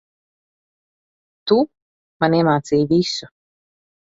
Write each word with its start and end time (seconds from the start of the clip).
Tu, 1.51 1.59
man 2.25 2.37
iemācīji 2.39 2.89
visu. 2.95 3.31